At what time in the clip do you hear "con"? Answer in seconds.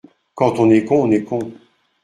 0.83-1.03, 1.23-1.51